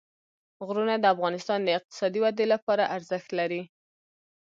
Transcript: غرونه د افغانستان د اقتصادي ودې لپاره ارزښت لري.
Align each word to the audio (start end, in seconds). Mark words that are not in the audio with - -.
غرونه 0.65 0.95
د 0.99 1.05
افغانستان 1.13 1.59
د 1.63 1.69
اقتصادي 1.77 2.19
ودې 2.21 2.45
لپاره 2.53 2.83
ارزښت 2.97 3.29
لري. 3.39 3.61